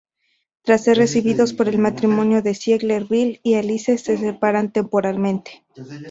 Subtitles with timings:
[0.63, 5.63] Tras ser recibidos por el matrimonio Ziegler, Bill y Alice se separan temporalmente.